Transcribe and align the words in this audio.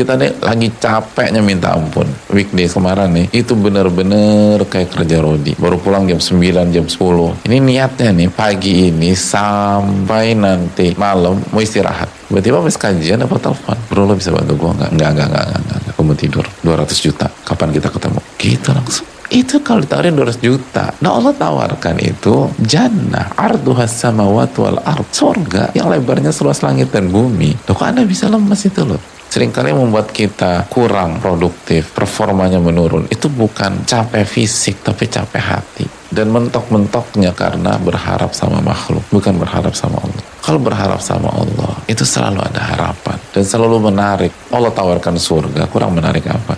kita 0.00 0.16
nih 0.16 0.32
lagi 0.40 0.68
capeknya 0.80 1.44
minta 1.44 1.76
ampun. 1.76 2.08
Weekday 2.32 2.66
kemarin 2.66 3.12
nih, 3.12 3.26
itu 3.36 3.52
bener-bener 3.52 4.56
kayak 4.64 4.96
kerja 4.96 5.20
rodi. 5.20 5.52
Baru 5.60 5.76
pulang 5.76 6.08
jam 6.08 6.16
9, 6.16 6.72
jam 6.72 6.86
10. 6.88 7.44
Ini 7.44 7.56
niatnya 7.60 8.10
nih, 8.16 8.28
pagi 8.32 8.88
ini 8.88 9.12
sampai 9.12 10.32
nanti 10.32 10.96
malam 10.96 11.36
mau 11.52 11.60
istirahat. 11.60 12.20
Tiba-tiba 12.30 12.62
habis 12.62 12.78
kajian 12.78 13.20
apa 13.26 13.36
telepon. 13.42 13.76
Bro 13.90 14.06
lo 14.06 14.14
bisa 14.14 14.30
bantu 14.30 14.54
gue 14.54 14.70
nggak? 14.70 14.90
Nggak, 14.94 15.10
nggak, 15.18 15.28
nggak, 15.28 15.44
nggak, 15.50 15.78
nggak. 15.82 15.94
Mau 16.00 16.16
tidur. 16.16 16.46
200 16.62 16.94
juta. 17.02 17.26
Kapan 17.42 17.74
kita 17.74 17.90
ketemu? 17.90 18.20
Gitu 18.38 18.68
langsung. 18.70 19.06
Itu 19.30 19.62
kalau 19.62 19.82
ditawarin 19.82 20.14
200 20.14 20.38
juta. 20.38 20.94
Nah 21.02 21.18
Allah 21.18 21.34
tawarkan 21.34 21.98
itu 22.02 22.50
jannah. 22.62 23.34
Arduhas 23.34 23.94
samawat 23.98 24.54
wal 24.58 24.78
ard. 24.82 25.06
Surga 25.10 25.74
yang 25.74 25.90
lebarnya 25.90 26.30
seluas 26.30 26.62
langit 26.62 26.94
dan 26.94 27.10
bumi. 27.10 27.54
Loh 27.66 27.74
kok 27.74 27.86
Anda 27.86 28.06
bisa 28.06 28.26
lemas 28.26 28.62
itu 28.62 28.82
loh? 28.82 28.98
Sering 29.30 29.54
kali 29.54 29.70
membuat 29.70 30.10
kita 30.10 30.66
kurang 30.66 31.22
produktif, 31.22 31.94
performanya 31.94 32.58
menurun. 32.58 33.06
Itu 33.06 33.30
bukan 33.30 33.86
capek 33.86 34.26
fisik, 34.26 34.82
tapi 34.82 35.06
capek 35.06 35.38
hati. 35.38 35.86
Dan 36.10 36.34
mentok-mentoknya 36.34 37.30
karena 37.38 37.78
berharap 37.78 38.34
sama 38.34 38.58
makhluk, 38.58 39.06
bukan 39.14 39.38
berharap 39.38 39.70
sama 39.78 40.02
Allah. 40.02 40.24
Kalau 40.42 40.58
berharap 40.58 40.98
sama 40.98 41.30
Allah, 41.30 41.78
itu 41.86 42.02
selalu 42.02 42.42
ada 42.42 42.58
harapan. 42.74 43.14
Dan 43.30 43.46
selalu 43.46 43.78
menarik. 43.78 44.34
Allah 44.50 44.74
tawarkan 44.74 45.14
surga, 45.14 45.70
kurang 45.70 45.94
menarik 45.94 46.26
apa? 46.26 46.49